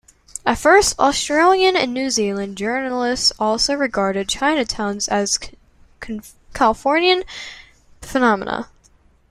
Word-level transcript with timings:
At 0.47 0.57
first, 0.57 0.97
Australian 0.97 1.75
and 1.75 1.93
New 1.93 2.09
Zealand 2.09 2.57
journalists 2.57 3.31
also 3.37 3.75
regarded 3.75 4.27
Chinatowns 4.29 5.07
as 5.07 5.37
Californian 6.55 7.23
phenomena. 8.01 8.67